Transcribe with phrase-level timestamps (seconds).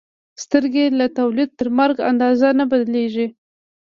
[0.43, 3.27] سترګې له تولد تر مرګ اندازه نه بدلېږي.